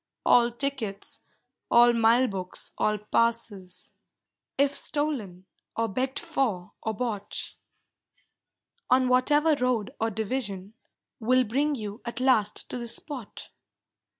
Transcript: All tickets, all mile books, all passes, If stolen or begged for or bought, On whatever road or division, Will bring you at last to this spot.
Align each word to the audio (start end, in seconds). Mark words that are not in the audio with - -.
All 0.25 0.49
tickets, 0.49 1.19
all 1.69 1.93
mile 1.93 2.25
books, 2.27 2.71
all 2.79 2.97
passes, 2.97 3.93
If 4.57 4.75
stolen 4.75 5.45
or 5.75 5.89
begged 5.89 6.17
for 6.17 6.71
or 6.81 6.95
bought, 6.95 7.53
On 8.89 9.07
whatever 9.07 9.53
road 9.53 9.91
or 10.01 10.09
division, 10.09 10.73
Will 11.19 11.43
bring 11.43 11.75
you 11.75 12.01
at 12.03 12.19
last 12.19 12.67
to 12.71 12.79
this 12.79 12.95
spot. 12.95 13.49